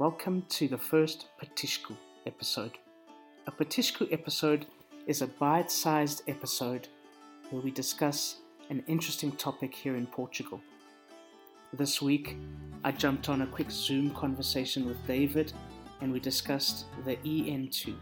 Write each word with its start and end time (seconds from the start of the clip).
Welcome 0.00 0.46
to 0.48 0.66
the 0.66 0.78
first 0.78 1.26
Petisco 1.38 1.94
episode. 2.26 2.78
A 3.46 3.52
Petisco 3.52 4.10
episode 4.10 4.64
is 5.06 5.20
a 5.20 5.26
bite 5.26 5.70
sized 5.70 6.22
episode 6.26 6.88
where 7.50 7.60
we 7.60 7.70
discuss 7.70 8.36
an 8.70 8.82
interesting 8.86 9.30
topic 9.32 9.74
here 9.74 9.96
in 9.96 10.06
Portugal. 10.06 10.58
This 11.74 12.00
week, 12.00 12.38
I 12.82 12.92
jumped 12.92 13.28
on 13.28 13.42
a 13.42 13.46
quick 13.46 13.70
Zoom 13.70 14.08
conversation 14.14 14.86
with 14.86 15.06
David 15.06 15.52
and 16.00 16.10
we 16.10 16.18
discussed 16.18 16.86
the 17.04 17.16
EN2, 17.16 17.94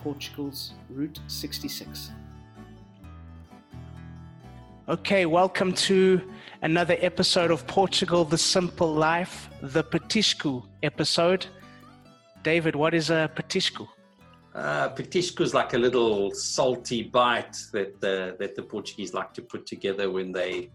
Portugal's 0.00 0.72
Route 0.90 1.20
66. 1.28 2.10
Okay, 4.88 5.26
welcome 5.26 5.72
to 5.72 6.22
another 6.62 6.96
episode 7.00 7.50
of 7.50 7.66
Portugal 7.66 8.24
the 8.24 8.38
Simple 8.38 8.94
Life, 8.94 9.50
the 9.60 9.82
Petisco 9.82 10.64
episode. 10.80 11.44
David, 12.44 12.76
what 12.76 12.94
is 12.94 13.10
a 13.10 13.28
petisco? 13.34 13.88
Uh, 14.54 14.90
petisco 14.90 15.40
is 15.40 15.52
like 15.52 15.74
a 15.74 15.78
little 15.78 16.32
salty 16.32 17.02
bite 17.02 17.56
that 17.72 18.00
the, 18.00 18.36
that 18.38 18.54
the 18.54 18.62
Portuguese 18.62 19.12
like 19.12 19.34
to 19.34 19.42
put 19.42 19.66
together 19.66 20.08
when 20.08 20.30
they. 20.30 20.70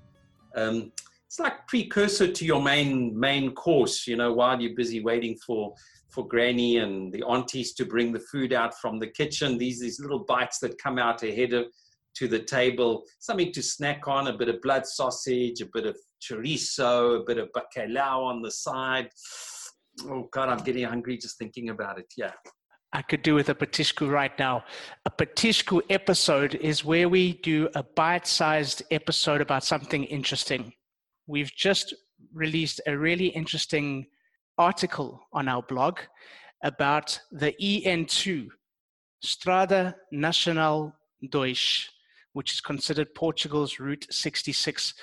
Um, 0.58 0.92
it's 1.26 1.40
like 1.40 1.66
precursor 1.68 2.30
to 2.30 2.44
your 2.44 2.62
main 2.62 3.18
main 3.18 3.56
course. 3.56 4.08
You 4.08 4.18
know, 4.18 4.34
while 4.34 4.62
you're 4.62 4.76
busy 4.76 5.00
waiting 5.00 5.38
for 5.38 5.74
for 6.10 6.28
granny 6.28 6.80
and 6.80 7.14
the 7.14 7.24
aunties 7.24 7.72
to 7.76 7.86
bring 7.86 8.12
the 8.12 8.20
food 8.20 8.52
out 8.52 8.78
from 8.78 9.00
the 9.00 9.08
kitchen, 9.08 9.58
these 9.58 9.80
these 9.80 10.02
little 10.02 10.26
bites 10.26 10.60
that 10.60 10.78
come 10.80 11.00
out 11.00 11.24
ahead 11.24 11.54
of 11.54 11.68
to 12.16 12.28
the 12.28 12.40
table, 12.40 13.04
something 13.20 13.52
to 13.54 13.64
snack 13.64 14.08
on, 14.08 14.28
a 14.28 14.38
bit 14.38 14.50
of 14.50 14.62
blood 14.62 14.86
sausage, 14.86 15.62
a 15.62 15.68
bit 15.74 15.86
of 15.86 15.98
chorizo, 16.22 17.22
a 17.22 17.24
bit 17.24 17.38
of 17.38 17.50
bacalhau 17.54 18.24
on 18.24 18.42
the 18.42 18.52
side. 18.52 19.10
Oh 20.06 20.28
God, 20.32 20.50
I'm 20.50 20.64
getting 20.64 20.86
hungry 20.86 21.18
just 21.18 21.38
thinking 21.38 21.70
about 21.70 22.00
it. 22.00 22.12
Yeah. 22.18 22.32
I 22.94 23.02
could 23.02 23.22
do 23.22 23.36
with 23.36 23.48
a 23.50 23.56
Petisco 23.56 24.12
right 24.12 24.38
now. 24.38 24.66
A 25.06 25.10
Petisco 25.10 25.82
episode 25.90 26.56
is 26.56 26.84
where 26.84 27.08
we 27.08 27.34
do 27.42 27.70
a 27.74 27.84
bite 27.84 28.28
sized 28.28 28.84
episode 28.92 29.40
about 29.40 29.64
something 29.64 30.04
interesting. 30.06 30.74
We've 31.26 31.52
just 31.56 31.94
released 32.34 32.82
a 32.88 32.98
really 32.98 33.28
interesting 33.28 34.08
article 34.58 35.22
on 35.32 35.48
our 35.48 35.62
blog 35.62 36.00
about 36.64 37.18
the 37.32 37.54
EN2, 37.62 38.48
Strada 39.24 39.96
Nacional 40.12 40.94
2, 41.32 41.54
which 42.34 42.54
is 42.54 42.62
considered 42.62 43.14
Portugal's 43.16 43.80
Route 43.80 44.08
66. 44.10 44.94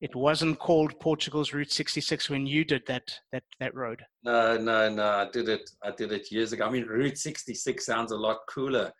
It 0.00 0.14
wasn't 0.14 0.58
called 0.58 0.98
Portugal's 1.00 1.52
Route 1.52 1.72
66 1.72 2.30
when 2.30 2.46
you 2.46 2.64
did 2.64 2.82
that 2.86 3.10
that 3.32 3.42
that 3.60 3.74
road. 3.74 4.02
No, 4.22 4.56
no, 4.56 4.88
no. 4.88 5.08
I 5.08 5.28
did 5.32 5.48
it. 5.48 5.68
I 5.82 5.90
did 5.90 6.12
it 6.12 6.30
years 6.30 6.52
ago. 6.52 6.66
I 6.66 6.70
mean, 6.70 6.86
Route 6.86 7.18
66 7.18 7.84
sounds 7.84 8.12
a 8.12 8.16
lot 8.16 8.38
cooler. 8.48 8.92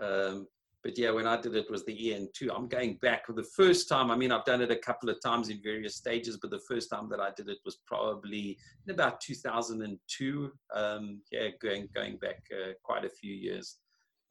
Um, 0.00 0.46
but 0.86 0.96
yeah, 0.96 1.10
when 1.10 1.26
I 1.26 1.40
did 1.40 1.56
it, 1.56 1.68
was 1.68 1.84
the 1.84 1.96
EN2. 1.96 2.48
I'm 2.54 2.68
going 2.68 2.94
back 3.02 3.26
for 3.26 3.32
the 3.32 3.42
first 3.56 3.88
time. 3.88 4.08
I 4.08 4.16
mean, 4.16 4.30
I've 4.30 4.44
done 4.44 4.62
it 4.62 4.70
a 4.70 4.76
couple 4.76 5.10
of 5.10 5.20
times 5.20 5.48
in 5.48 5.60
various 5.60 5.96
stages, 5.96 6.38
but 6.40 6.52
the 6.52 6.60
first 6.68 6.90
time 6.90 7.08
that 7.10 7.18
I 7.18 7.30
did 7.36 7.48
it 7.48 7.58
was 7.64 7.78
probably 7.86 8.56
in 8.86 8.94
about 8.94 9.20
2002. 9.20 10.52
Um, 10.72 11.22
yeah, 11.32 11.48
going 11.60 11.88
going 11.92 12.18
back 12.18 12.40
uh, 12.52 12.74
quite 12.84 13.04
a 13.04 13.10
few 13.10 13.34
years. 13.34 13.78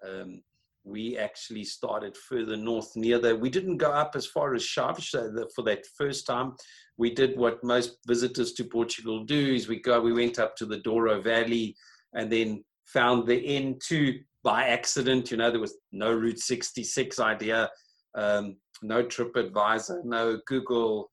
Um, 0.08 0.42
we 0.86 1.18
actually 1.18 1.64
started 1.64 2.16
further 2.16 2.56
north 2.56 2.96
near 2.96 3.18
there. 3.20 3.36
We 3.36 3.50
didn't 3.50 3.78
go 3.78 3.92
up 3.92 4.16
as 4.16 4.28
far 4.28 4.54
as 4.54 4.64
Chaves 4.64 5.10
for 5.56 5.64
that 5.64 5.84
first 5.98 6.28
time. 6.28 6.54
We 6.98 7.14
did 7.14 7.38
what 7.38 7.64
most 7.64 7.98
visitors 8.08 8.54
to 8.54 8.64
Portugal 8.64 9.26
do 9.26 9.54
is 9.56 9.68
we 9.68 9.82
go, 9.82 10.00
we 10.00 10.14
went 10.14 10.38
up 10.38 10.56
to 10.58 10.66
the 10.66 10.78
Douro 10.78 11.22
Valley 11.22 11.76
and 12.14 12.32
then 12.32 12.64
found 12.86 13.28
the 13.28 13.42
N2 13.44 14.20
by 14.44 14.68
accident. 14.68 15.32
You 15.32 15.38
know, 15.38 15.50
there 15.50 15.60
was 15.60 15.76
no 15.92 16.14
Route 16.14 16.40
66 16.40 17.20
idea, 17.20 17.70
um, 18.14 18.56
no 18.84 19.04
TripAdvisor, 19.04 20.06
no 20.06 20.40
Google. 20.46 21.10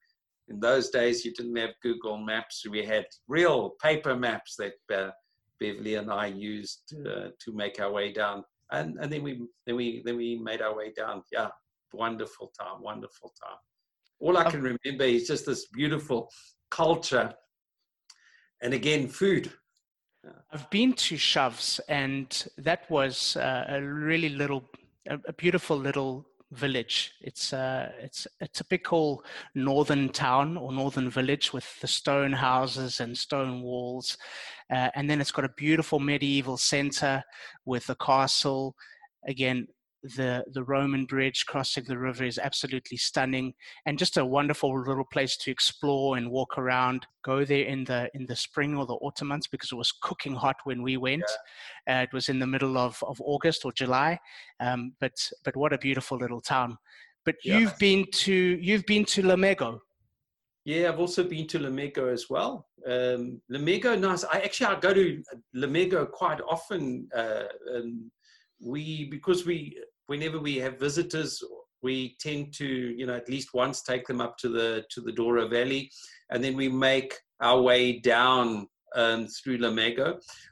In 0.48 0.60
those 0.60 0.90
days, 0.90 1.24
you 1.24 1.32
didn't 1.32 1.56
have 1.56 1.70
Google 1.82 2.18
Maps. 2.18 2.62
We 2.68 2.84
had 2.84 3.06
real 3.26 3.70
paper 3.82 4.14
maps 4.14 4.56
that 4.56 4.74
uh, 4.94 5.10
Beverly 5.58 5.94
and 5.94 6.12
I 6.12 6.26
used 6.26 6.94
uh, 7.06 7.28
to 7.42 7.52
make 7.54 7.80
our 7.80 7.90
way 7.90 8.12
down 8.12 8.44
and 8.72 8.98
and 9.00 9.12
then 9.12 9.22
we 9.22 9.42
then 9.66 9.76
we 9.76 10.02
then 10.04 10.16
we 10.16 10.36
made 10.36 10.62
our 10.62 10.74
way 10.74 10.92
down. 10.92 11.22
Yeah, 11.30 11.48
wonderful 11.92 12.52
time, 12.58 12.82
wonderful 12.82 13.32
time. 13.42 13.58
All 14.20 14.36
I 14.36 14.50
can 14.50 14.62
remember 14.62 15.04
is 15.04 15.26
just 15.26 15.46
this 15.46 15.66
beautiful 15.66 16.30
culture, 16.70 17.32
and 18.62 18.74
again, 18.74 19.08
food. 19.08 19.52
I've 20.52 20.70
been 20.70 20.92
to 20.94 21.16
Chaves, 21.16 21.80
and 21.88 22.46
that 22.58 22.88
was 22.88 23.36
uh, 23.36 23.64
a 23.68 23.82
really 23.82 24.28
little, 24.28 24.62
a, 25.08 25.18
a 25.26 25.32
beautiful 25.32 25.76
little 25.76 26.26
village. 26.52 27.12
It's 27.20 27.52
a, 27.52 27.92
it's 28.00 28.26
a 28.40 28.48
typical 28.48 29.24
northern 29.54 30.08
town 30.10 30.56
or 30.56 30.72
northern 30.72 31.10
village 31.10 31.52
with 31.52 31.80
the 31.80 31.88
stone 31.88 32.32
houses 32.32 33.00
and 33.00 33.16
stone 33.16 33.62
walls, 33.62 34.16
uh, 34.70 34.90
and 34.94 35.08
then 35.08 35.20
it's 35.20 35.32
got 35.32 35.44
a 35.44 35.54
beautiful 35.56 35.98
medieval 35.98 36.56
center 36.56 37.22
with 37.64 37.88
a 37.90 37.96
castle. 37.96 38.76
Again, 39.26 39.66
the 40.02 40.44
the 40.52 40.64
Roman 40.64 41.04
bridge 41.04 41.46
crossing 41.46 41.84
the 41.84 41.98
river 41.98 42.24
is 42.24 42.38
absolutely 42.38 42.96
stunning 42.96 43.54
and 43.86 43.98
just 43.98 44.16
a 44.16 44.24
wonderful 44.24 44.76
little 44.76 45.04
place 45.04 45.36
to 45.38 45.50
explore 45.50 46.16
and 46.16 46.30
walk 46.30 46.58
around. 46.58 47.06
Go 47.24 47.44
there 47.44 47.64
in 47.64 47.84
the 47.84 48.10
in 48.14 48.26
the 48.26 48.36
spring 48.36 48.76
or 48.76 48.86
the 48.86 48.94
autumn 48.94 49.28
months 49.28 49.46
because 49.46 49.70
it 49.70 49.76
was 49.76 49.92
cooking 49.92 50.34
hot 50.34 50.56
when 50.64 50.82
we 50.82 50.96
went. 50.96 51.24
Yeah. 51.86 52.00
Uh, 52.00 52.02
it 52.02 52.12
was 52.12 52.28
in 52.28 52.38
the 52.38 52.46
middle 52.46 52.76
of, 52.76 53.02
of 53.06 53.20
August 53.20 53.64
or 53.64 53.72
July, 53.72 54.18
um, 54.60 54.92
but 55.00 55.12
but 55.44 55.56
what 55.56 55.72
a 55.72 55.78
beautiful 55.78 56.18
little 56.18 56.40
town. 56.40 56.76
But 57.24 57.36
yeah. 57.44 57.58
you've 57.58 57.78
been 57.78 58.06
to 58.10 58.32
you've 58.34 58.86
been 58.86 59.04
to 59.06 59.22
Lamego. 59.22 59.78
Yeah, 60.64 60.88
I've 60.88 61.00
also 61.00 61.24
been 61.24 61.48
to 61.48 61.58
Lamego 61.58 62.12
as 62.12 62.30
well. 62.30 62.68
Um, 62.86 63.40
Lamego, 63.50 63.98
nice. 63.98 64.24
I 64.24 64.40
actually 64.40 64.66
I 64.66 64.80
go 64.80 64.94
to 64.94 65.22
Lamego 65.54 66.10
quite 66.10 66.40
often. 66.40 67.08
Uh, 67.14 67.44
we 68.64 69.06
because 69.10 69.44
we 69.44 69.76
whenever 70.12 70.38
we 70.38 70.56
have 70.56 70.78
visitors, 70.78 71.42
we 71.82 72.14
tend 72.20 72.52
to, 72.52 72.66
you 72.66 73.06
know, 73.06 73.14
at 73.14 73.30
least 73.30 73.54
once 73.54 73.82
take 73.82 74.06
them 74.06 74.20
up 74.20 74.36
to 74.42 74.48
the 74.56 74.84
to 74.90 75.00
the 75.00 75.14
Douro 75.18 75.48
Valley, 75.48 75.90
and 76.30 76.44
then 76.44 76.54
we 76.54 76.68
make 76.68 77.12
our 77.40 77.60
way 77.62 77.98
down 77.98 78.68
um, 78.94 79.26
through 79.26 79.58
Lamego. 79.58 80.08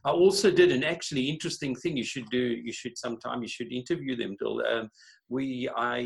I 0.07 0.11
also 0.23 0.51
did 0.51 0.73
an 0.73 0.83
actually 0.83 1.25
interesting 1.29 1.77
thing. 1.77 1.95
You 1.99 2.09
should 2.13 2.29
do. 2.31 2.45
You 2.67 2.73
should 2.73 2.97
sometime. 2.97 3.43
You 3.43 3.53
should 3.57 3.71
interview 3.71 4.17
them. 4.17 4.33
Um, 4.73 4.89
we 5.29 5.69
I 5.77 5.99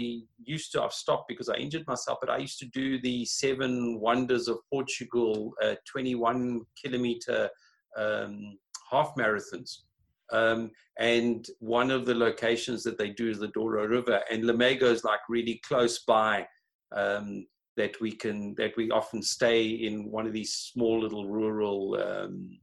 used 0.54 0.72
to. 0.72 0.82
I've 0.82 1.00
stopped 1.04 1.28
because 1.28 1.48
I 1.48 1.54
injured 1.64 1.86
myself, 1.86 2.18
but 2.20 2.34
I 2.36 2.38
used 2.38 2.58
to 2.58 2.68
do 2.80 3.00
the 3.00 3.24
Seven 3.24 4.00
Wonders 4.00 4.48
of 4.48 4.58
Portugal, 4.68 5.52
uh, 5.62 5.76
21 5.86 6.60
kilometer 6.82 7.48
um, 7.96 8.58
half 8.90 9.14
marathons. 9.16 9.70
Um, 10.32 10.70
and 10.98 11.46
one 11.60 11.90
of 11.90 12.06
the 12.06 12.14
locations 12.14 12.82
that 12.84 12.98
they 12.98 13.10
do 13.10 13.30
is 13.30 13.38
the 13.38 13.48
Douro 13.48 13.86
River, 13.86 14.22
and 14.30 14.44
Lamego 14.44 14.84
is 14.84 15.04
like 15.04 15.20
really 15.28 15.60
close 15.66 16.00
by. 16.00 16.46
Um, 16.92 17.46
that 17.76 18.00
we 18.00 18.12
can 18.12 18.54
that 18.54 18.76
we 18.76 18.90
often 18.90 19.22
stay 19.22 19.66
in 19.66 20.10
one 20.10 20.26
of 20.26 20.32
these 20.32 20.52
small 20.52 21.00
little 21.00 21.26
rural 21.26 22.00
um, 22.00 22.58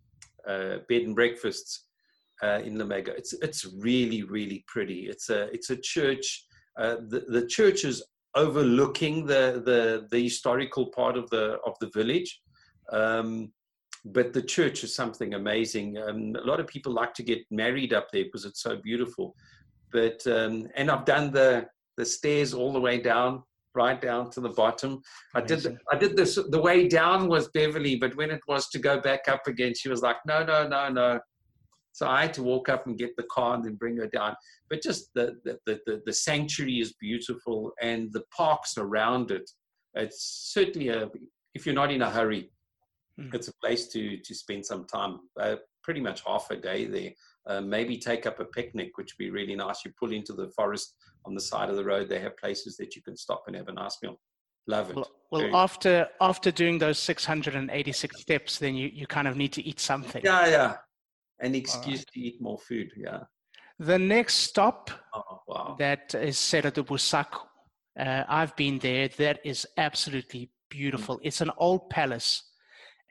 uh, 0.48 0.78
bed 0.88 1.02
and 1.02 1.16
breakfasts 1.16 1.86
uh, 2.42 2.60
in 2.64 2.78
Lamego. 2.78 3.10
It's 3.10 3.34
it's 3.34 3.66
really 3.66 4.24
really 4.24 4.64
pretty. 4.68 5.08
It's 5.08 5.30
a 5.30 5.54
it's 5.54 5.70
a 5.70 5.78
church. 5.78 6.46
Uh, 6.80 6.98
the 7.10 7.26
the 7.28 7.46
church 7.46 7.84
is 7.84 8.04
overlooking 8.36 9.26
the 9.26 9.62
the 9.66 10.08
the 10.12 10.24
historical 10.24 10.88
part 10.88 11.18
of 11.18 11.30
the 11.30 11.60
of 11.66 11.76
the 11.80 11.90
village. 11.94 12.42
Um, 12.92 13.52
but 14.06 14.34
the 14.34 14.42
church 14.42 14.84
is 14.84 14.96
something 14.96 15.34
amazing. 15.34 15.98
Um, 15.98 16.36
a 16.36 16.46
lot 16.46 16.60
of 16.60 16.68
people 16.68 16.92
like 16.92 17.14
to 17.16 17.24
get 17.24 17.40
married 17.52 17.94
up 17.94 18.08
there 18.12 18.24
because 18.24 18.46
it's 18.46 18.62
so 18.62 18.78
beautiful. 18.78 19.36
But 19.92 20.26
um, 20.28 20.68
and 20.76 20.90
I've 20.90 21.06
done 21.06 21.32
the 21.32 21.68
the 21.98 22.06
stairs 22.06 22.54
all 22.54 22.74
the 22.74 22.80
way 22.80 23.00
down, 23.00 23.44
right 23.76 24.00
down 24.00 24.32
to 24.32 24.42
the 24.42 24.50
bottom. 24.50 25.02
Amazing. 25.36 25.78
I 25.92 25.96
did 25.98 26.06
I 26.06 26.08
did 26.10 26.18
this. 26.18 26.40
The 26.50 26.62
way 26.62 26.88
down 26.88 27.28
was 27.28 27.50
Beverly, 27.50 27.96
but 27.96 28.16
when 28.16 28.32
it 28.32 28.42
was 28.48 28.70
to 28.70 28.80
go 28.80 29.00
back 29.00 29.28
up 29.28 29.48
again, 29.48 29.74
she 29.76 29.90
was 29.90 30.02
like, 30.02 30.18
"No, 30.26 30.44
no, 30.44 30.68
no, 30.68 30.90
no." 30.90 31.20
So 31.94 32.08
I 32.08 32.22
had 32.22 32.34
to 32.36 32.44
walk 32.44 32.70
up 32.70 32.88
and 32.88 32.98
get 32.98 33.16
the 33.18 33.24
car 33.24 33.56
and 33.56 33.64
then 33.64 33.76
bring 33.76 33.98
her 33.98 34.08
down. 34.08 34.36
But 34.70 34.82
just 34.82 35.14
the 35.14 35.36
the 35.44 35.60
the, 35.66 35.80
the, 35.86 36.02
the 36.06 36.14
sanctuary 36.14 36.80
is 36.80 36.94
beautiful 36.94 37.74
and 37.82 38.12
the 38.14 38.24
parks 38.36 38.78
around 38.78 39.30
it. 39.30 39.50
It's 39.94 40.52
certainly 40.54 40.88
a 40.88 41.10
if 41.54 41.66
you're 41.66 41.76
not 41.76 41.92
in 41.92 42.02
a 42.02 42.10
hurry, 42.10 42.50
Mm. 43.22 43.36
It's 43.36 43.48
a 43.48 43.54
place 43.62 43.88
to 43.90 44.18
to 44.18 44.36
spend 44.36 44.66
some 44.66 44.86
time, 44.86 45.20
uh, 45.40 45.56
pretty 45.84 46.02
much 46.02 46.24
half 46.26 46.50
a 46.52 46.56
day 46.56 46.86
there. 46.86 47.12
Uh, 47.48 47.62
maybe 47.62 47.98
take 47.98 48.26
up 48.26 48.40
a 48.40 48.46
picnic, 48.46 48.98
which 48.98 49.14
would 49.14 49.24
be 49.24 49.32
really 49.32 49.56
nice. 49.56 49.84
You 49.84 49.92
pull 50.00 50.12
into 50.12 50.34
the 50.34 50.50
forest 50.50 50.96
on 51.26 51.34
the 51.34 51.42
side 51.42 51.70
of 51.70 51.76
the 51.76 51.84
road. 51.84 52.10
They 52.10 52.20
have 52.20 52.38
places 52.38 52.78
that 52.78 52.96
you 52.96 53.02
can 53.02 53.18
stop 53.18 53.44
and 53.48 53.56
have 53.56 53.68
a 53.68 53.74
nice 53.74 53.98
meal. 54.02 54.20
Love 54.68 54.92
it. 54.92 54.96
Well, 54.96 55.12
well 55.32 55.56
after 55.56 56.08
after 56.20 56.52
doing 56.52 56.78
those 56.78 57.00
686 57.00 58.22
steps, 58.22 58.60
then 58.60 58.76
you, 58.76 58.90
you 58.94 59.08
kind 59.08 59.28
of 59.28 59.36
need 59.36 59.54
to 59.54 59.64
eat 59.64 59.80
something. 59.80 60.22
Yeah, 60.24 60.48
yeah. 60.48 60.76
an 61.40 61.56
excuse 61.56 62.00
right. 62.00 62.08
to 62.14 62.20
eat 62.20 62.42
more 62.42 62.60
food. 62.60 62.92
Yeah. 62.96 63.22
The 63.80 63.98
next 63.98 64.36
stop 64.36 64.92
oh, 65.16 65.42
wow. 65.48 65.76
that 65.80 66.14
is 66.14 66.38
Serra 66.38 66.70
do 66.70 66.84
Bussaco. 66.84 67.48
Uh, 68.00 68.24
I've 68.30 68.56
been 68.56 68.78
there. 68.78 69.08
That 69.08 69.40
is 69.44 69.68
absolutely 69.78 70.52
beautiful. 70.70 71.18
Mm. 71.18 71.22
It's 71.24 71.42
an 71.42 71.52
old 71.58 71.90
palace, 71.90 72.44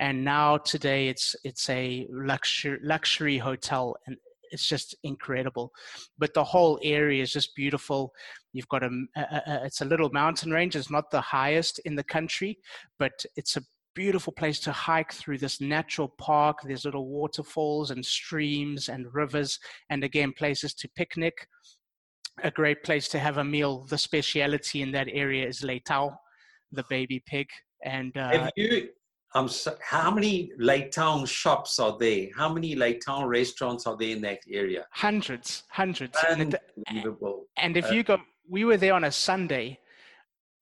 and 0.00 0.25
now 0.25 0.56
today 0.56 1.08
it's 1.08 1.37
it's 1.44 1.69
a 1.69 2.06
luxury 2.11 2.81
luxury 2.82 3.38
hotel, 3.38 3.94
and 4.06 4.17
it's 4.50 4.67
just 4.67 4.97
incredible. 5.05 5.70
But 6.19 6.35
the 6.35 6.43
whole 6.43 6.81
area 6.82 7.23
is 7.23 7.32
just 7.32 7.55
beautiful. 7.55 8.12
You've 8.52 8.69
got 8.69 8.82
a, 8.82 8.91
a, 9.17 9.43
a 9.47 9.64
it's 9.67 9.82
a 9.82 9.85
little 9.85 10.11
mountain 10.11 10.50
range. 10.50 10.75
It's 10.75 10.91
not 10.91 11.11
the 11.11 11.20
highest 11.20 11.79
in 11.81 11.94
the 11.94 12.02
country, 12.02 12.58
but 12.99 13.12
it's 13.37 13.56
a 13.56 13.62
beautiful 13.94 14.32
place 14.32 14.58
to 14.61 14.73
hike 14.73 15.12
through 15.12 15.37
this 15.38 15.61
natural 15.61 16.08
park. 16.19 16.61
There's 16.64 16.87
little 16.87 17.08
waterfalls 17.08 17.91
and 17.91 18.05
streams 18.05 18.88
and 18.88 19.06
rivers, 19.12 19.58
and 19.91 20.03
again, 20.03 20.32
places 20.32 20.75
to 20.75 20.88
picnic. 20.96 21.46
A 22.43 22.50
great 22.50 22.82
place 22.85 23.06
to 23.08 23.19
have 23.19 23.37
a 23.37 23.44
meal. 23.44 23.85
The 23.91 23.99
speciality 23.99 24.81
in 24.81 24.93
that 24.93 25.08
area 25.12 25.46
is 25.46 25.61
leitão, 25.61 26.17
the 26.73 26.85
baby 26.88 27.23
pig. 27.26 27.49
And 27.85 28.17
uh, 28.17 28.50
you? 28.56 28.88
Um, 29.35 29.49
so 29.49 29.77
how 29.81 30.11
many 30.11 30.50
leitão 30.61 31.27
shops 31.27 31.79
are 31.79 31.97
there? 31.99 32.29
How 32.37 32.53
many 32.53 32.75
leitão 32.75 33.29
restaurants 33.29 33.87
are 33.87 33.97
there 33.97 34.11
in 34.11 34.21
that 34.23 34.41
area? 34.50 34.87
Hundreds, 34.91 35.65
hundreds. 35.71 36.19
Unbelievable. 36.29 37.47
And, 37.56 37.77
and 37.77 37.77
if 37.77 37.91
uh, 37.91 37.94
you 37.94 38.03
go, 38.03 38.19
we 38.49 38.65
were 38.65 38.77
there 38.77 38.94
on 38.94 39.05
a 39.05 39.12
Sunday 39.12 39.79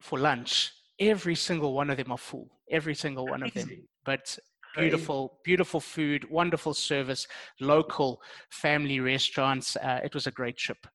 for 0.00 0.18
lunch. 0.18 0.72
Every 1.00 1.34
single 1.34 1.72
one 1.72 1.90
of 1.90 1.96
them 1.96 2.12
are 2.12 2.18
full 2.18 2.50
every 2.70 2.94
single 2.94 3.26
one 3.26 3.42
of 3.42 3.52
them. 3.54 3.70
But 4.04 4.38
beautiful, 4.76 5.38
beautiful 5.44 5.80
food, 5.80 6.28
wonderful 6.30 6.74
service, 6.74 7.26
local 7.60 8.20
family 8.50 9.00
restaurants. 9.00 9.76
Uh, 9.76 10.00
it 10.04 10.14
was 10.14 10.26
a 10.26 10.30
great 10.30 10.56
trip. 10.56 10.86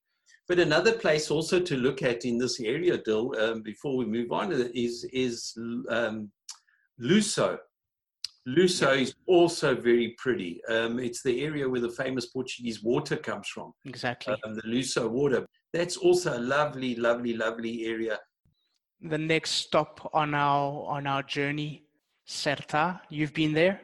But 0.48 0.60
another 0.60 0.94
place 0.94 1.32
also 1.32 1.60
to 1.60 1.78
look 1.78 2.04
at 2.04 2.26
in 2.26 2.38
this 2.38 2.60
area, 2.60 2.98
Dill, 2.98 3.34
um, 3.40 3.62
before 3.62 3.96
we 3.96 4.06
move 4.06 4.32
on, 4.32 4.52
is 4.74 5.06
is 5.14 5.58
um, 5.90 6.30
Luso. 7.02 7.58
Luso 8.48 9.00
is 9.00 9.16
also 9.26 9.74
very 9.74 10.16
pretty. 10.18 10.62
Um, 10.66 11.00
it's 11.00 11.24
the 11.24 11.44
area 11.44 11.68
where 11.68 11.80
the 11.80 11.90
famous 11.90 12.26
Portuguese 12.26 12.84
water 12.84 13.16
comes 13.16 13.48
from. 13.48 13.72
Exactly. 13.86 14.36
Um, 14.46 14.54
the 14.54 14.64
Luso 14.64 15.10
water. 15.10 15.46
That's 15.72 15.96
also 15.98 16.38
a 16.38 16.42
lovely, 16.42 16.96
lovely, 16.96 17.34
lovely 17.34 17.86
area 17.86 18.20
the 19.04 19.18
next 19.18 19.52
stop 19.52 20.10
on 20.14 20.34
our 20.34 20.86
on 20.88 21.08
our 21.08 21.24
journey, 21.24 21.84
Sertã. 22.28 23.02
You've 23.10 23.34
been 23.34 23.54
there? 23.54 23.82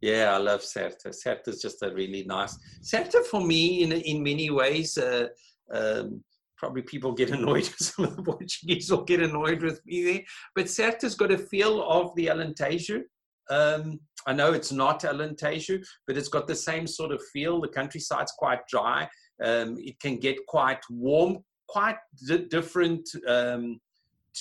Yeah, 0.00 0.34
I 0.34 0.38
love 0.38 0.60
Sertã. 0.60 1.08
Sertã 1.08 1.48
is 1.48 1.60
just 1.60 1.82
a 1.82 1.92
really 1.92 2.24
nice. 2.24 2.56
Sertã 2.82 3.24
for 3.24 3.40
me, 3.40 3.82
in 3.82 3.92
in 3.92 4.22
many 4.22 4.50
ways, 4.50 4.96
uh, 4.98 5.28
um, 5.70 6.22
probably 6.56 6.82
people 6.82 7.12
get 7.12 7.30
annoyed. 7.30 7.64
Some 7.78 8.06
of 8.06 8.16
the 8.16 8.22
Portuguese 8.22 8.90
will 8.90 9.04
get 9.04 9.20
annoyed 9.20 9.62
with 9.62 9.80
me 9.86 10.04
there, 10.04 10.20
but 10.54 10.66
Sertã's 10.66 11.14
got 11.14 11.32
a 11.32 11.38
feel 11.38 11.82
of 11.82 12.14
the 12.16 12.26
Alentejo. 12.26 13.02
Um, 13.48 14.00
I 14.26 14.32
know 14.32 14.52
it's 14.52 14.72
not 14.72 15.02
Alentejo, 15.02 15.84
but 16.06 16.16
it's 16.16 16.28
got 16.28 16.46
the 16.46 16.54
same 16.54 16.86
sort 16.86 17.12
of 17.12 17.22
feel. 17.32 17.60
The 17.60 17.68
countryside's 17.68 18.32
quite 18.32 18.66
dry. 18.68 19.08
Um, 19.42 19.76
it 19.78 20.00
can 20.00 20.18
get 20.18 20.44
quite 20.46 20.80
warm, 20.90 21.38
quite 21.68 21.98
d- 22.26 22.46
different 22.48 23.08
um, 23.28 23.78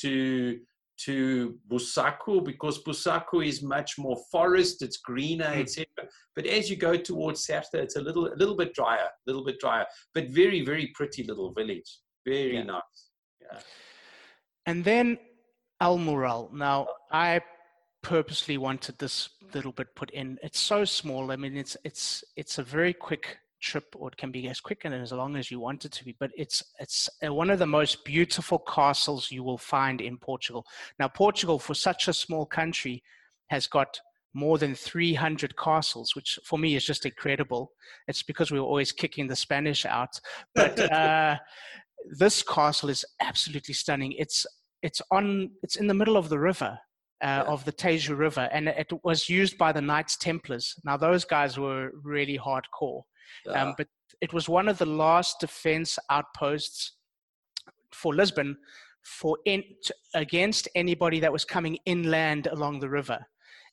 to 0.01 0.59
to 0.97 1.57
Bussaco 1.69 2.43
because 2.43 2.81
Bussaco 2.83 3.45
is 3.45 3.61
much 3.61 3.97
more 3.97 4.17
forest, 4.31 4.81
it's 4.81 4.97
greener, 4.97 5.45
mm. 5.45 5.59
etc. 5.59 5.85
But 6.35 6.45
as 6.45 6.69
you 6.69 6.77
go 6.77 6.95
towards 6.95 7.45
Serta, 7.45 7.75
it's 7.75 7.97
a 7.97 8.01
little 8.01 8.27
a 8.27 8.35
little 8.35 8.55
bit 8.55 8.73
drier, 8.73 9.07
a 9.07 9.27
little 9.27 9.43
bit 9.43 9.59
drier, 9.59 9.85
but 10.13 10.29
very 10.29 10.63
very 10.63 10.87
pretty 10.95 11.23
little 11.23 11.51
village, 11.51 11.99
very 12.25 12.55
yeah. 12.55 12.63
nice. 12.63 12.81
Yeah. 13.41 13.59
And 14.65 14.83
then 14.83 15.17
Almourol. 15.81 16.51
Now 16.51 16.87
I 17.11 17.41
purposely 18.01 18.57
wanted 18.57 18.97
this 18.99 19.29
little 19.53 19.71
bit 19.71 19.95
put 19.95 20.11
in. 20.11 20.37
It's 20.43 20.59
so 20.59 20.85
small. 20.85 21.31
I 21.31 21.35
mean, 21.35 21.57
it's 21.57 21.77
it's 21.83 22.23
it's 22.35 22.57
a 22.57 22.63
very 22.63 22.93
quick 22.93 23.37
trip 23.61 23.95
or 23.97 24.09
it 24.09 24.17
can 24.17 24.31
be 24.31 24.47
as 24.47 24.59
quick 24.59 24.85
and 24.85 24.93
as 24.93 25.11
long 25.11 25.35
as 25.35 25.49
you 25.49 25.59
want 25.59 25.85
it 25.85 25.91
to 25.91 26.05
be 26.05 26.15
but 26.19 26.29
it's 26.37 26.63
it's 26.79 27.09
one 27.23 27.49
of 27.49 27.57
the 27.57 27.65
most 27.65 28.05
beautiful 28.05 28.59
castles 28.59 29.31
you 29.31 29.43
will 29.43 29.57
find 29.57 30.01
in 30.01 30.17
Portugal 30.17 30.63
now 30.99 31.07
Portugal 31.07 31.57
for 31.57 31.73
such 31.73 32.07
a 32.07 32.13
small 32.13 32.45
country 32.45 33.01
has 33.47 33.65
got 33.65 33.99
more 34.33 34.57
than 34.59 34.75
300 34.75 35.57
castles 35.57 36.15
which 36.15 36.37
for 36.43 36.59
me 36.59 36.75
is 36.75 36.85
just 36.85 37.05
incredible 37.05 37.71
it's 38.07 38.21
because 38.21 38.51
we 38.51 38.59
were 38.59 38.65
always 38.65 38.91
kicking 38.91 39.25
the 39.25 39.35
Spanish 39.35 39.85
out 39.85 40.19
but 40.53 40.79
uh, 40.91 41.35
this 42.11 42.43
castle 42.43 42.89
is 42.89 43.03
absolutely 43.21 43.73
stunning 43.73 44.13
it's 44.13 44.45
it's 44.81 45.01
on 45.11 45.49
it's 45.63 45.75
in 45.75 45.87
the 45.87 45.93
middle 45.93 46.17
of 46.17 46.29
the 46.29 46.39
river 46.39 46.77
uh, 47.23 47.43
yeah. 47.45 47.51
of 47.51 47.63
the 47.65 47.71
Tejo 47.71 48.17
River, 48.17 48.49
and 48.51 48.67
it 48.67 48.91
was 49.03 49.29
used 49.29 49.57
by 49.57 49.71
the 49.71 49.81
Knights 49.81 50.17
Templars. 50.17 50.75
Now, 50.83 50.97
those 50.97 51.25
guys 51.25 51.57
were 51.57 51.91
really 52.03 52.37
hardcore. 52.37 53.03
Yeah. 53.45 53.63
Um, 53.63 53.73
but 53.77 53.87
it 54.21 54.33
was 54.33 54.49
one 54.49 54.67
of 54.67 54.77
the 54.77 54.85
last 54.85 55.39
defense 55.39 55.97
outposts 56.09 56.93
for 57.91 58.13
Lisbon 58.13 58.57
for 59.03 59.37
in, 59.45 59.63
against 60.13 60.67
anybody 60.75 61.19
that 61.19 61.31
was 61.31 61.45
coming 61.45 61.77
inland 61.85 62.47
along 62.47 62.79
the 62.79 62.89
river. 62.89 63.25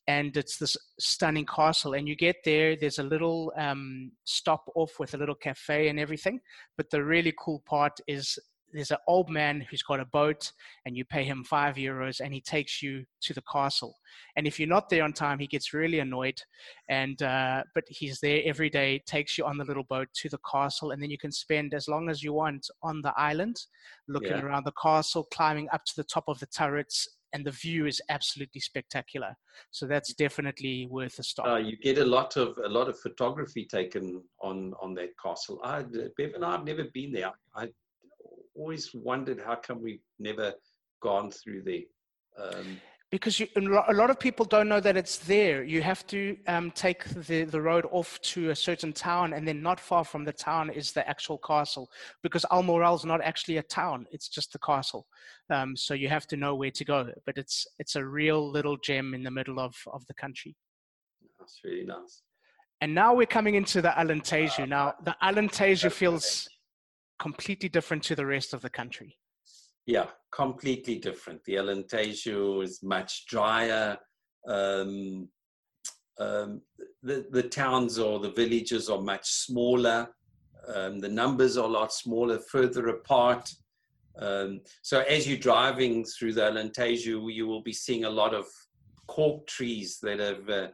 And 0.08 0.36
it's 0.36 0.56
this 0.56 0.76
stunning 0.98 1.46
castle. 1.46 1.94
And 1.94 2.08
you 2.08 2.16
get 2.16 2.36
there, 2.44 2.76
there's 2.76 2.98
a 2.98 3.04
little 3.04 3.52
um, 3.56 4.12
stop 4.24 4.64
off 4.74 4.98
with 4.98 5.14
a 5.14 5.16
little 5.16 5.34
cafe 5.34 5.88
and 5.88 6.00
everything. 6.00 6.40
But 6.76 6.90
the 6.90 7.04
really 7.04 7.32
cool 7.38 7.62
part 7.66 8.00
is 8.06 8.38
there's 8.72 8.90
an 8.90 8.98
old 9.06 9.28
man 9.28 9.66
who's 9.70 9.82
got 9.82 10.00
a 10.00 10.04
boat 10.06 10.50
and 10.86 10.96
you 10.96 11.04
pay 11.04 11.24
him 11.24 11.44
five 11.44 11.76
euros 11.76 12.20
and 12.20 12.32
he 12.32 12.40
takes 12.40 12.82
you 12.82 13.04
to 13.20 13.34
the 13.34 13.42
castle 13.42 13.96
and 14.36 14.46
if 14.46 14.58
you're 14.58 14.68
not 14.68 14.88
there 14.88 15.04
on 15.04 15.12
time 15.12 15.38
he 15.38 15.46
gets 15.46 15.72
really 15.72 15.98
annoyed 15.98 16.40
and 16.88 17.22
uh, 17.22 17.62
but 17.74 17.84
he's 17.88 18.18
there 18.20 18.40
every 18.44 18.70
day 18.70 19.00
takes 19.06 19.36
you 19.36 19.44
on 19.44 19.58
the 19.58 19.64
little 19.64 19.84
boat 19.84 20.08
to 20.14 20.28
the 20.28 20.38
castle 20.50 20.90
and 20.90 21.02
then 21.02 21.10
you 21.10 21.18
can 21.18 21.32
spend 21.32 21.74
as 21.74 21.88
long 21.88 22.08
as 22.08 22.22
you 22.22 22.32
want 22.32 22.68
on 22.82 23.00
the 23.02 23.12
island 23.16 23.56
looking 24.08 24.30
yeah. 24.30 24.42
around 24.42 24.64
the 24.64 24.72
castle 24.82 25.26
climbing 25.32 25.68
up 25.72 25.84
to 25.84 25.94
the 25.96 26.04
top 26.04 26.24
of 26.28 26.38
the 26.40 26.46
turrets 26.46 27.08
and 27.32 27.44
the 27.44 27.50
view 27.50 27.86
is 27.86 28.00
absolutely 28.08 28.60
spectacular. 28.60 29.34
So 29.70 29.86
that's 29.86 30.12
definitely 30.14 30.86
worth 30.90 31.18
a 31.18 31.22
stop. 31.22 31.46
Uh, 31.46 31.56
you 31.56 31.76
get 31.76 31.98
a 31.98 32.04
lot 32.04 32.36
of 32.36 32.58
a 32.64 32.68
lot 32.68 32.88
of 32.88 32.98
photography 32.98 33.64
taken 33.64 34.22
on 34.40 34.74
on 34.80 34.94
that 34.94 35.10
castle. 35.22 35.60
I, 35.62 35.82
Bev 35.82 36.34
and 36.34 36.44
I've 36.44 36.64
never 36.64 36.84
been 36.92 37.12
there. 37.12 37.32
I 37.54 37.68
always 38.54 38.90
wondered 38.94 39.40
how 39.44 39.56
come 39.56 39.82
we've 39.82 40.04
never 40.18 40.52
gone 41.02 41.30
through 41.30 41.62
there. 41.62 41.82
Um, 42.38 42.80
because 43.12 43.38
you, 43.38 43.46
a 43.54 43.92
lot 43.92 44.08
of 44.08 44.18
people 44.18 44.46
don't 44.46 44.70
know 44.70 44.80
that 44.80 44.96
it's 44.96 45.18
there. 45.18 45.62
You 45.62 45.82
have 45.82 46.06
to 46.06 46.34
um, 46.48 46.70
take 46.70 47.04
the, 47.04 47.44
the 47.44 47.60
road 47.60 47.86
off 47.92 48.18
to 48.22 48.50
a 48.50 48.56
certain 48.56 48.94
town, 48.94 49.34
and 49.34 49.46
then 49.46 49.62
not 49.62 49.78
far 49.78 50.02
from 50.02 50.24
the 50.24 50.32
town 50.32 50.70
is 50.70 50.92
the 50.92 51.06
actual 51.06 51.36
castle. 51.36 51.90
Because 52.22 52.46
Almourol 52.50 52.96
is 52.96 53.04
not 53.04 53.20
actually 53.20 53.58
a 53.58 53.62
town; 53.62 54.06
it's 54.10 54.28
just 54.28 54.54
the 54.54 54.58
castle. 54.58 55.06
Um, 55.50 55.76
so 55.76 55.92
you 55.92 56.08
have 56.08 56.26
to 56.28 56.38
know 56.38 56.54
where 56.54 56.70
to 56.70 56.84
go. 56.86 57.12
But 57.26 57.36
it's 57.36 57.66
it's 57.78 57.96
a 57.96 58.04
real 58.04 58.50
little 58.50 58.78
gem 58.78 59.12
in 59.12 59.22
the 59.22 59.30
middle 59.30 59.60
of 59.60 59.76
of 59.92 60.06
the 60.06 60.14
country. 60.14 60.56
That's 61.38 61.60
really 61.62 61.84
nice. 61.84 62.22
And 62.80 62.94
now 62.94 63.14
we're 63.14 63.26
coming 63.26 63.56
into 63.56 63.82
the 63.82 63.90
Alentejo. 63.90 64.66
Now 64.66 64.94
the 65.04 65.14
Alentejo 65.22 65.92
feels 65.92 66.48
completely 67.18 67.68
different 67.68 68.04
to 68.04 68.16
the 68.16 68.24
rest 68.24 68.54
of 68.54 68.62
the 68.62 68.70
country. 68.70 69.18
Yeah, 69.86 70.06
completely 70.30 70.98
different. 70.98 71.42
The 71.44 71.56
Alentejo 71.56 72.62
is 72.62 72.82
much 72.82 73.26
drier. 73.26 73.98
Um, 74.46 75.28
um, 76.18 76.62
the, 77.02 77.26
the 77.30 77.42
towns 77.42 77.98
or 77.98 78.20
the 78.20 78.30
villages 78.30 78.88
are 78.88 79.00
much 79.00 79.28
smaller. 79.28 80.08
Um, 80.72 81.00
the 81.00 81.08
numbers 81.08 81.56
are 81.56 81.64
a 81.64 81.72
lot 81.72 81.92
smaller, 81.92 82.38
further 82.38 82.88
apart. 82.88 83.50
Um, 84.18 84.60
so 84.82 85.00
as 85.00 85.26
you're 85.26 85.38
driving 85.38 86.04
through 86.04 86.34
the 86.34 86.42
Alentejo, 86.42 87.32
you 87.32 87.46
will 87.46 87.62
be 87.62 87.72
seeing 87.72 88.04
a 88.04 88.10
lot 88.10 88.34
of 88.34 88.46
cork 89.08 89.46
trees 89.46 89.98
that 90.02 90.20
have 90.20 90.48
uh, 90.48 90.68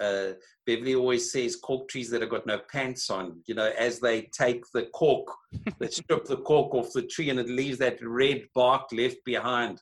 uh, 0.00 0.32
Beverly 0.66 0.94
always 0.94 1.32
says 1.32 1.56
cork 1.56 1.88
trees 1.88 2.10
that 2.10 2.20
have 2.20 2.30
got 2.30 2.46
no 2.46 2.60
pants 2.70 3.10
on, 3.10 3.40
you 3.46 3.54
know, 3.54 3.72
as 3.78 4.00
they 4.00 4.28
take 4.36 4.64
the 4.72 4.86
cork, 4.86 5.26
they 5.78 5.88
strip 5.88 6.24
the 6.24 6.38
cork 6.38 6.74
off 6.74 6.92
the 6.92 7.02
tree 7.02 7.30
and 7.30 7.38
it 7.38 7.48
leaves 7.48 7.78
that 7.78 7.98
red 8.02 8.42
bark 8.54 8.88
left 8.92 9.16
behind. 9.24 9.80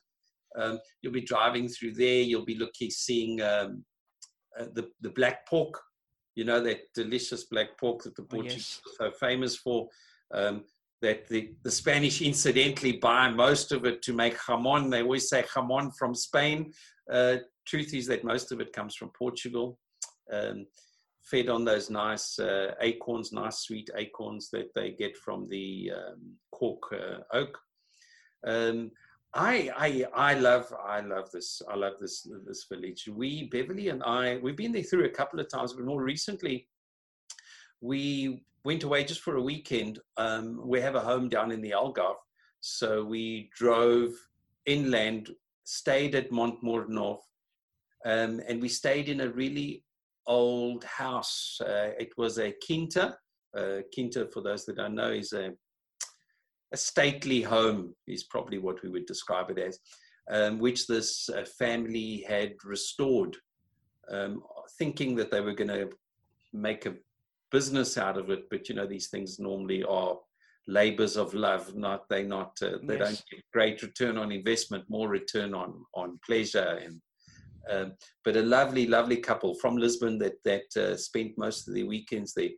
Um, 0.57 0.79
you'll 1.01 1.13
be 1.13 1.21
driving 1.21 1.67
through 1.67 1.93
there, 1.93 2.21
you'll 2.21 2.45
be 2.45 2.57
looking, 2.57 2.89
seeing 2.89 3.41
um, 3.41 3.83
uh, 4.59 4.65
the, 4.73 4.89
the 5.01 5.11
black 5.11 5.47
pork, 5.47 5.79
you 6.35 6.45
know, 6.45 6.61
that 6.61 6.79
delicious 6.95 7.45
black 7.45 7.77
pork 7.79 8.03
that 8.03 8.15
the 8.15 8.23
oh, 8.23 8.25
Portuguese 8.25 8.81
oh, 8.85 8.89
yes. 8.89 8.99
are 8.99 9.11
so 9.11 9.17
famous 9.17 9.55
for. 9.55 9.87
Um, 10.33 10.63
that 10.99 11.27
the, 11.27 11.51
the 11.63 11.69
Spanish 11.69 12.23
incidentally 12.23 12.93
buy 12.93 13.29
most 13.29 13.71
of 13.71 13.85
it 13.85 14.01
to 14.01 14.13
make 14.13 14.35
jamon. 14.35 14.89
They 14.89 15.03
always 15.03 15.29
say 15.29 15.43
jamon 15.43 15.91
from 15.95 16.15
Spain. 16.15 16.73
Uh, 17.11 17.37
truth 17.67 17.93
is 17.93 18.07
that 18.07 18.23
most 18.23 18.51
of 18.51 18.59
it 18.61 18.73
comes 18.73 18.95
from 18.95 19.11
Portugal. 19.17 19.77
Um, 20.31 20.65
fed 21.23 21.49
on 21.49 21.65
those 21.65 21.89
nice 21.89 22.39
uh, 22.39 22.73
acorns, 22.81 23.31
nice 23.33 23.59
sweet 23.59 23.89
acorns 23.95 24.49
that 24.51 24.73
they 24.73 24.91
get 24.91 25.15
from 25.17 25.47
the 25.49 25.91
um, 25.95 26.35
cork 26.51 26.81
uh, 26.93 27.19
oak. 27.33 27.57
Um, 28.45 28.91
I, 29.33 29.69
I, 29.77 30.31
I 30.31 30.33
love, 30.35 30.73
I 30.85 31.01
love 31.01 31.29
this. 31.31 31.61
I 31.69 31.75
love 31.75 31.93
this, 31.99 32.25
this 32.45 32.65
village. 32.71 33.09
We, 33.11 33.49
Beverly 33.49 33.89
and 33.89 34.01
I, 34.03 34.37
we've 34.37 34.55
been 34.55 34.71
there 34.71 34.83
through 34.83 35.05
a 35.05 35.09
couple 35.09 35.39
of 35.39 35.49
times, 35.49 35.73
but 35.73 35.85
more 35.85 36.01
recently, 36.01 36.67
we 37.81 38.43
went 38.63 38.83
away 38.83 39.03
just 39.03 39.21
for 39.21 39.35
a 39.35 39.41
weekend. 39.41 39.99
Um, 40.15 40.61
we 40.65 40.81
have 40.81 40.95
a 40.95 41.01
home 41.01 41.29
down 41.29 41.51
in 41.51 41.61
the 41.61 41.71
Algarve, 41.71 42.15
so 42.61 43.03
we 43.03 43.49
drove 43.55 44.11
inland, 44.65 45.29
stayed 45.65 46.15
at 46.15 46.31
Montemor-o-Novo, 46.31 47.21
um, 48.05 48.41
and 48.47 48.61
we 48.61 48.69
stayed 48.69 49.09
in 49.09 49.21
a 49.21 49.29
really 49.29 49.83
old 50.27 50.83
house. 50.83 51.59
Uh, 51.61 51.91
it 51.99 52.09
was 52.17 52.37
a 52.37 52.53
quinta. 52.65 53.17
Uh, 53.57 53.77
quinta, 53.93 54.27
for 54.33 54.41
those 54.41 54.65
that 54.65 54.75
don't 54.75 54.95
know, 54.95 55.11
is 55.11 55.33
a, 55.33 55.51
a 56.73 56.77
stately 56.77 57.41
home, 57.41 57.95
is 58.07 58.25
probably 58.25 58.57
what 58.57 58.81
we 58.83 58.89
would 58.89 59.05
describe 59.05 59.49
it 59.49 59.57
as, 59.57 59.79
um, 60.29 60.59
which 60.59 60.85
this 60.85 61.29
uh, 61.29 61.45
family 61.57 62.25
had 62.27 62.53
restored, 62.63 63.35
um, 64.11 64.43
thinking 64.77 65.15
that 65.15 65.31
they 65.31 65.41
were 65.41 65.53
going 65.53 65.69
to 65.69 65.89
make 66.53 66.85
a 66.85 66.95
business 67.51 67.97
out 67.97 68.17
of 68.17 68.29
it. 68.29 68.49
But 68.49 68.69
you 68.69 68.75
know, 68.75 68.85
these 68.85 69.07
things 69.07 69.39
normally 69.39 69.83
are 69.83 70.17
labors 70.67 71.15
of 71.15 71.33
love. 71.33 71.75
Not 71.75 72.07
they 72.09 72.23
not 72.23 72.57
uh, 72.61 72.77
they 72.83 72.97
yes. 72.97 73.07
don't 73.07 73.23
get 73.31 73.51
great 73.53 73.81
return 73.81 74.17
on 74.17 74.31
investment, 74.31 74.83
more 74.89 75.07
return 75.07 75.53
on 75.53 75.85
on 75.93 76.19
pleasure 76.25 76.79
and 76.83 77.01
um, 77.69 77.93
but 78.23 78.35
a 78.37 78.41
lovely, 78.41 78.87
lovely 78.87 79.17
couple 79.17 79.53
from 79.55 79.77
Lisbon 79.77 80.17
that 80.19 80.35
that 80.43 80.77
uh, 80.77 80.97
spent 80.97 81.37
most 81.37 81.67
of 81.67 81.73
their 81.73 81.85
weekends 81.85 82.33
there, 82.33 82.49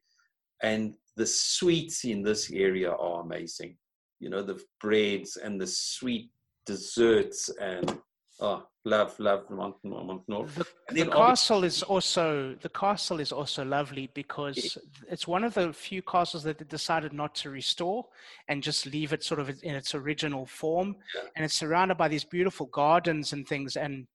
and 0.61 0.95
the 1.15 1.25
sweets 1.25 2.05
in 2.05 2.23
this 2.23 2.51
area 2.51 2.91
are 2.91 3.21
amazing. 3.21 3.77
You 4.19 4.29
know 4.29 4.41
the 4.41 4.61
breads 4.81 5.37
and 5.37 5.59
the 5.59 5.67
sweet 5.67 6.29
desserts 6.65 7.49
and 7.59 7.97
oh, 8.39 8.63
love, 8.85 9.19
love 9.19 9.49
Mont 9.49 9.75
North. 9.83 10.55
The, 10.55 10.65
the 10.93 11.05
castle 11.05 11.63
is 11.63 11.83
also 11.83 12.55
the 12.61 12.69
castle 12.69 13.19
is 13.19 13.31
also 13.31 13.63
lovely 13.65 14.09
because 14.13 14.57
yeah. 14.57 15.11
it's 15.11 15.27
one 15.27 15.43
of 15.43 15.53
the 15.53 15.73
few 15.73 16.01
castles 16.01 16.43
that 16.43 16.57
they 16.57 16.65
decided 16.65 17.13
not 17.13 17.35
to 17.35 17.49
restore 17.49 18.05
and 18.47 18.63
just 18.63 18.85
leave 18.85 19.13
it 19.13 19.23
sort 19.23 19.39
of 19.39 19.49
in 19.63 19.75
its 19.75 19.95
original 19.95 20.45
form. 20.45 20.95
Yeah. 21.15 21.21
And 21.35 21.45
it's 21.45 21.55
surrounded 21.55 21.97
by 21.97 22.07
these 22.07 22.23
beautiful 22.23 22.67
gardens 22.67 23.33
and 23.33 23.47
things. 23.47 23.75
And 23.75 24.07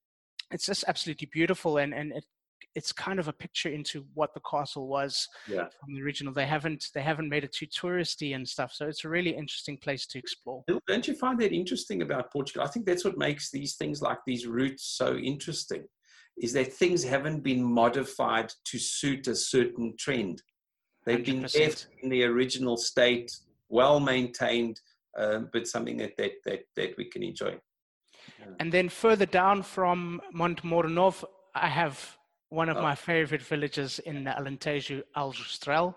it's 0.55 0.67
just 0.67 0.85
absolutely 0.87 1.29
beautiful 1.33 1.77
and 1.79 1.93
and 1.93 2.13
it 2.13 2.25
it's 2.75 2.93
kind 2.93 3.19
of 3.21 3.29
a 3.29 3.33
picture 3.33 3.69
into 3.69 4.05
what 4.15 4.35
the 4.35 4.41
castle 4.41 4.89
was 4.89 5.29
yeah. 5.47 5.67
from 5.81 5.95
the 5.95 6.03
original. 6.03 6.33
They 6.33 6.47
haven't 6.47 6.89
they 6.95 7.03
haven't 7.03 7.29
made 7.29 7.45
it 7.45 7.53
too 7.53 7.67
touristy 7.67 8.35
and 8.35 8.49
stuff, 8.49 8.73
so 8.73 8.87
it's 8.87 9.05
a 9.05 9.09
really 9.09 9.31
interesting 9.31 9.77
place 9.77 10.07
to 10.09 10.19
explore. 10.19 10.65
Don't 10.89 11.07
you 11.07 11.15
find 11.15 11.39
that 11.41 11.53
interesting 11.53 12.03
about 12.03 12.33
Portugal? 12.33 12.63
I 12.63 12.71
think 12.71 12.87
that's 12.87 13.05
what 13.05 13.19
makes 13.19 13.51
these 13.51 13.77
things 13.77 14.03
like 14.03 14.19
these 14.27 14.47
routes 14.47 14.85
so 14.85 15.17
interesting, 15.17 15.85
is 16.37 16.53
that 16.55 16.73
things 16.73 17.05
haven't 17.05 17.43
been 17.43 17.63
modified 17.63 18.53
to 18.65 18.79
suit 18.79 19.29
a 19.29 19.37
certain 19.37 19.95
trend. 19.99 20.43
They've 21.07 21.19
100%. 21.19 21.25
been 21.27 21.43
left 21.43 21.87
in 22.03 22.09
the 22.09 22.25
original 22.25 22.77
state, 22.77 23.31
well 23.69 24.01
maintained, 24.01 24.81
um, 25.17 25.49
but 25.53 25.69
something 25.69 25.97
that, 25.99 26.17
that 26.19 26.33
that 26.45 26.63
that 26.77 26.95
we 26.99 27.05
can 27.05 27.23
enjoy. 27.23 27.57
Mm. 28.43 28.57
And 28.61 28.73
then 28.73 28.89
further 28.89 29.27
down 29.27 29.63
from 29.63 30.21
Montemor-o-Novo, 30.33 31.29
I 31.55 31.69
have 31.69 32.17
one 32.49 32.69
of 32.69 32.77
oh. 32.77 32.83
my 32.83 32.95
favorite 32.95 33.43
villages 33.43 33.99
in 34.01 34.25
Alentejo, 34.25 35.03
Aljustrel. 35.17 35.95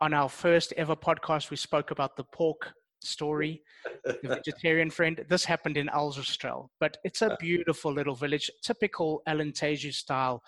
On 0.00 0.12
our 0.12 0.28
first 0.28 0.74
ever 0.76 0.94
podcast, 0.94 1.50
we 1.50 1.56
spoke 1.56 1.90
about 1.90 2.16
the 2.16 2.24
pork 2.24 2.72
story, 3.02 3.62
the 4.04 4.18
vegetarian 4.24 4.90
friend. 4.90 5.24
This 5.28 5.44
happened 5.44 5.76
in 5.76 5.88
Aljustrel, 5.88 6.68
but 6.80 6.98
it's 7.04 7.22
a 7.22 7.32
uh. 7.32 7.36
beautiful 7.40 7.92
little 7.92 8.14
village, 8.14 8.50
typical 8.62 9.22
Alentejo 9.26 9.92
style. 9.92 10.42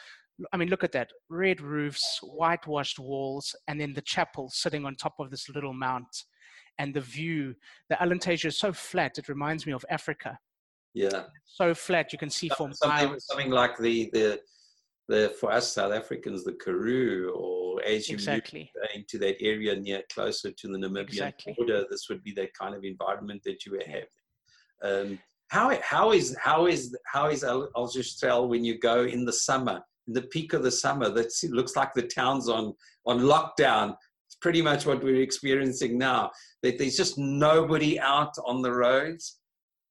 I 0.53 0.57
mean, 0.57 0.69
look 0.69 0.85
at 0.85 0.93
that 0.93 1.11
red 1.29 1.61
roofs, 1.61 2.21
whitewashed 2.23 2.99
walls, 2.99 3.57
and 3.67 3.81
then 3.81 3.93
the 3.95 4.03
chapel 4.03 4.51
sitting 4.51 4.85
on 4.85 4.95
top 4.95 5.15
of 5.19 5.31
this 5.31 5.49
little 5.49 5.75
mount. 5.75 6.25
And 6.79 6.95
the 6.95 7.01
view, 7.01 7.57
the 7.89 7.97
Alentejo 7.97 8.47
is 8.47 8.59
so 8.59 8.73
flat, 8.73 9.19
it 9.19 9.29
reminds 9.29 9.67
me 9.67 9.73
of 9.73 9.85
Africa 9.91 10.39
yeah. 10.95 11.25
So 11.45 11.75
flat, 11.75 12.13
you 12.13 12.19
can 12.19 12.31
see 12.31 12.49
from 12.57 12.73
something, 12.73 13.19
something 13.19 13.51
like 13.51 13.79
the 13.79 14.11
the 14.13 14.41
the 15.09 15.35
for 15.41 15.51
us 15.51 15.73
South 15.73 15.93
Africans 15.93 16.45
the 16.45 16.53
Karoo, 16.53 17.33
or 17.35 17.83
as 17.83 18.09
you 18.09 18.15
exactly. 18.15 18.71
move 18.75 18.89
into 18.95 19.19
that 19.19 19.37
area 19.41 19.75
near 19.75 20.03
closer 20.13 20.51
to 20.51 20.69
the 20.69 20.79
Namibian 20.79 21.09
exactly. 21.09 21.55
border, 21.57 21.85
this 21.91 22.09
would 22.09 22.23
be 22.23 22.33
that 22.33 22.53
kind 22.55 22.75
of 22.75 22.85
environment 22.85 23.43
that 23.45 23.65
you 23.65 23.73
would 23.73 23.87
have. 23.87 24.09
Um, 24.83 25.19
how 25.49 25.77
how 25.83 26.13
is 26.13 26.37
how 26.41 26.67
is 26.67 26.97
how 27.07 27.29
is 27.29 27.43
Aljustrel 27.43 28.49
when 28.49 28.65
you 28.65 28.79
go 28.79 29.05
in 29.05 29.25
the 29.25 29.33
summer, 29.33 29.81
in 30.07 30.13
the 30.13 30.23
peak 30.23 30.53
of 30.53 30.63
the 30.63 30.71
summer? 30.71 31.09
That 31.09 31.33
looks 31.51 31.75
like 31.75 31.95
the 31.95 32.03
town's 32.03 32.49
on 32.49 32.75
on 33.07 33.21
lockdown. 33.21 33.97
It's 34.27 34.37
pretty 34.43 34.61
much 34.61 34.85
what 34.85 35.03
we're 35.03 35.23
experiencing 35.23 35.97
now. 35.97 36.31
That 36.63 36.79
there's 36.79 36.97
just 36.97 37.17
nobody 37.17 37.99
out 37.99 38.35
on 38.45 38.61
the 38.61 38.73
roads 38.73 39.38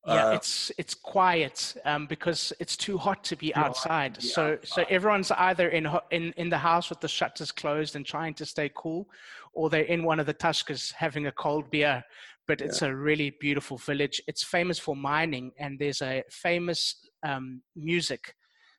yeah, 0.08 0.28
uh, 0.28 0.32
it's 0.32 0.72
it's 0.78 0.94
quiet 0.94 1.76
um, 1.86 2.06
because 2.08 2.54
it's 2.60 2.78
too 2.78 2.98
hot 2.98 3.24
to 3.26 3.36
be 3.36 3.54
outside. 3.56 4.22
so 4.22 4.54
outside. 4.54 4.68
so 4.68 4.86
everyone's 4.90 5.32
either 5.32 5.70
in 5.70 5.88
in 6.12 6.34
in 6.38 6.50
the 6.50 6.58
house 6.58 6.90
with 6.90 7.02
the 7.02 7.08
shutters 7.08 7.52
closed 7.52 7.96
and 7.96 8.06
trying 8.06 8.34
to 8.36 8.46
stay 8.46 8.72
cool, 8.74 9.10
or 9.54 9.70
they're 9.70 9.84
in 9.84 10.04
one 10.04 10.20
of 10.20 10.26
the 10.26 10.34
tascas 10.34 10.94
having 10.94 11.28
a 11.28 11.32
cold 11.32 11.70
beer. 11.70 12.04
But 12.48 12.62
it's 12.62 12.82
yeah. 12.82 12.88
a 12.88 12.96
really 12.96 13.32
beautiful 13.42 13.78
village. 13.78 14.22
It's 14.28 14.44
famous 14.44 14.80
for 14.80 14.96
mining, 14.96 15.52
and 15.60 15.78
there's 15.78 16.02
a 16.02 16.24
famous 16.30 16.96
um, 17.24 17.62
music 17.76 18.34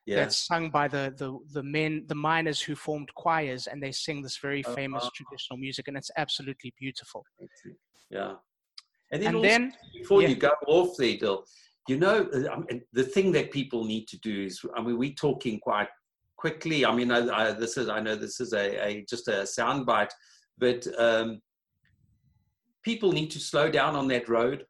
yeah. 0.07 0.15
that's 0.15 0.37
sung 0.37 0.71
by 0.71 0.87
the, 0.87 1.13
the 1.17 1.37
the 1.53 1.61
men, 1.61 2.05
the 2.07 2.15
miners 2.15 2.59
who 2.59 2.75
formed 2.75 3.13
choirs, 3.13 3.67
and 3.67 3.81
they 3.81 3.91
sing 3.91 4.23
this 4.23 4.37
very 4.37 4.63
oh, 4.65 4.73
famous 4.73 5.03
uh, 5.03 5.09
traditional 5.13 5.57
music, 5.57 5.87
and 5.87 5.95
it's 5.95 6.09
absolutely 6.17 6.73
beautiful. 6.79 7.23
Yeah, 8.09 8.33
and 9.11 9.23
then, 9.23 9.35
and 9.35 9.43
then 9.43 9.73
before 9.93 10.21
yeah. 10.21 10.29
you 10.29 10.35
go 10.35 10.51
off 10.67 10.95
there, 10.97 11.17
Dill, 11.17 11.45
you 11.87 11.97
know, 11.97 12.29
I 12.51 12.57
mean, 12.57 12.81
the 12.93 13.03
thing 13.03 13.31
that 13.31 13.51
people 13.51 13.83
need 13.83 14.07
to 14.09 14.17
do 14.19 14.45
is, 14.45 14.61
I 14.75 14.81
mean, 14.81 14.97
we're 14.97 15.13
talking 15.13 15.59
quite 15.59 15.87
quickly. 16.37 16.85
I 16.85 16.93
mean, 16.93 17.11
I, 17.11 17.27
I, 17.27 17.51
this 17.51 17.77
is, 17.77 17.89
I 17.89 17.99
know 17.99 18.15
this 18.15 18.39
is 18.39 18.53
a, 18.53 18.87
a 18.87 19.05
just 19.09 19.27
a 19.27 19.47
soundbite, 19.57 20.11
but 20.57 20.85
um, 20.97 21.41
people 22.83 23.11
need 23.11 23.31
to 23.31 23.39
slow 23.39 23.69
down 23.69 23.95
on 23.95 24.07
that 24.09 24.29
road 24.29 24.65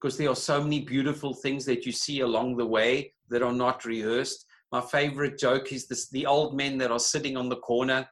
because 0.00 0.16
there 0.18 0.30
are 0.30 0.36
so 0.36 0.62
many 0.62 0.80
beautiful 0.80 1.34
things 1.34 1.64
that 1.66 1.86
you 1.86 1.92
see 1.92 2.20
along 2.20 2.56
the 2.56 2.66
way 2.66 3.12
that 3.28 3.42
are 3.42 3.52
not 3.52 3.84
rehearsed. 3.84 4.46
My 4.72 4.80
favorite 4.80 5.38
joke 5.38 5.72
is 5.72 5.86
this: 5.86 6.08
the 6.10 6.26
old 6.26 6.56
men 6.56 6.78
that 6.78 6.90
are 6.90 6.98
sitting 6.98 7.36
on 7.36 7.48
the 7.48 7.56
corner 7.56 8.08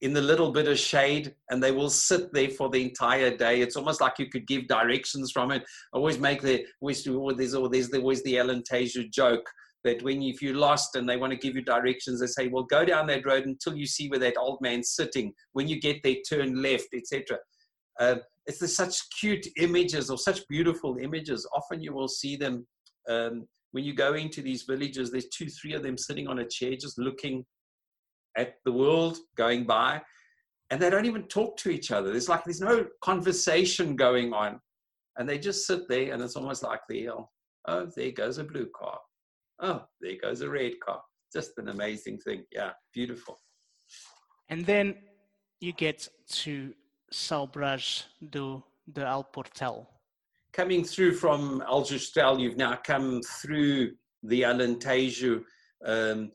in 0.00 0.12
the 0.12 0.22
little 0.22 0.52
bit 0.52 0.68
of 0.68 0.78
shade 0.78 1.34
and 1.50 1.62
they 1.62 1.72
will 1.72 1.90
sit 1.90 2.32
there 2.32 2.50
for 2.50 2.68
the 2.68 2.82
entire 2.82 3.36
day. 3.36 3.60
It's 3.60 3.76
almost 3.76 4.00
like 4.00 4.18
you 4.18 4.26
could 4.26 4.46
give 4.46 4.68
directions 4.68 5.32
from 5.32 5.50
it. 5.50 5.62
I 5.92 5.96
always 5.96 6.18
make 6.18 6.40
the, 6.40 6.64
always, 6.80 7.04
there's, 7.04 7.36
there's 7.36 7.94
always 7.94 8.22
the 8.22 8.34
Alentejo 8.34 9.10
joke 9.10 9.48
that 9.84 10.02
when 10.02 10.22
you, 10.22 10.32
if 10.32 10.42
you're 10.42 10.54
lost 10.54 10.94
and 10.94 11.08
they 11.08 11.16
want 11.16 11.32
to 11.32 11.38
give 11.38 11.56
you 11.56 11.62
directions, 11.62 12.20
they 12.20 12.26
say, 12.26 12.48
well, 12.48 12.64
go 12.64 12.84
down 12.84 13.06
that 13.08 13.26
road 13.26 13.46
until 13.46 13.76
you 13.76 13.86
see 13.86 14.08
where 14.08 14.18
that 14.20 14.36
old 14.36 14.58
man's 14.60 14.90
sitting. 14.90 15.32
When 15.52 15.66
you 15.66 15.80
get 15.80 16.02
there, 16.02 16.16
turn 16.28 16.62
left, 16.62 16.88
etc. 16.94 17.38
Uh, 17.98 18.16
it's 18.46 18.58
the, 18.58 18.68
such 18.68 19.00
cute 19.18 19.46
images 19.56 20.10
or 20.10 20.18
such 20.18 20.46
beautiful 20.48 20.96
images. 20.98 21.48
Often 21.54 21.82
you 21.82 21.92
will 21.92 22.08
see 22.08 22.36
them 22.36 22.66
um, 23.08 23.46
when 23.72 23.84
you 23.84 23.94
go 23.94 24.14
into 24.14 24.42
these 24.42 24.62
villages. 24.62 25.10
There's 25.10 25.28
two, 25.28 25.48
three 25.48 25.74
of 25.74 25.82
them 25.82 25.98
sitting 25.98 26.28
on 26.28 26.38
a 26.38 26.48
chair, 26.48 26.72
just 26.72 26.98
looking 26.98 27.44
at 28.38 28.54
the 28.64 28.72
world 28.72 29.18
going 29.36 29.64
by 29.64 30.00
and 30.70 30.80
they 30.80 30.90
don't 30.90 31.06
even 31.06 31.24
talk 31.24 31.56
to 31.58 31.70
each 31.70 31.90
other. 31.90 32.10
There's 32.10 32.28
like, 32.28 32.44
there's 32.44 32.60
no 32.60 32.86
conversation 33.02 33.96
going 33.96 34.32
on. 34.32 34.60
And 35.16 35.28
they 35.28 35.38
just 35.38 35.66
sit 35.66 35.88
there 35.88 36.12
and 36.12 36.22
it's 36.22 36.36
almost 36.36 36.62
like 36.62 36.80
the, 36.88 37.10
oh, 37.10 37.28
oh, 37.66 37.88
there 37.96 38.12
goes 38.12 38.38
a 38.38 38.44
blue 38.44 38.68
car. 38.74 38.98
Oh, 39.60 39.84
there 40.00 40.16
goes 40.22 40.40
a 40.42 40.48
red 40.48 40.74
car. 40.84 41.02
Just 41.32 41.52
an 41.58 41.68
amazing 41.68 42.18
thing. 42.18 42.44
Yeah, 42.52 42.70
beautiful. 42.94 43.38
And 44.48 44.64
then 44.64 44.94
you 45.60 45.72
get 45.72 46.08
to 46.44 46.72
São 47.12 47.50
Brás 47.50 48.04
do, 48.30 48.62
do 48.92 49.00
Alportel. 49.02 49.86
Coming 50.52 50.84
through 50.84 51.14
from 51.14 51.62
Aljustrel, 51.68 52.40
you've 52.40 52.56
now 52.56 52.78
come 52.84 53.20
through 53.22 53.92
the 54.22 54.42
Alentejo, 54.42 55.42
um, 55.84 56.30